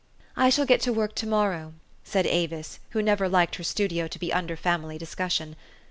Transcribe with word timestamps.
"I 0.35 0.49
shall 0.49 0.65
get 0.65 0.81
to 0.81 0.91
work 0.91 1.13
to 1.13 1.27
morrow," 1.27 1.75
said 2.03 2.25
Avis, 2.25 2.79
who 2.89 3.03
never 3.03 3.29
liked 3.29 3.57
her 3.57 3.63
studio 3.63 4.07
to 4.07 4.17
be 4.17 4.33
under 4.33 4.55
family 4.57 4.97
discussion. 4.97 5.55